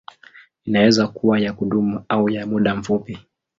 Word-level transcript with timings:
Inaweza 0.65 1.07
kuwa 1.07 1.39
ya 1.39 1.53
kudumu 1.53 2.05
au 2.09 2.29
ya 2.29 2.47
muda 2.47 2.75
mfupi. 2.75 3.19